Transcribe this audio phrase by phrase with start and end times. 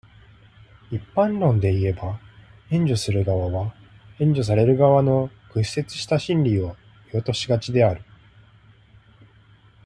[0.89, 2.19] 一般論でいえば、
[2.71, 3.75] 援助する側は、
[4.17, 6.75] 援助される側の屈折した心理を
[7.13, 8.01] 見落としがちである。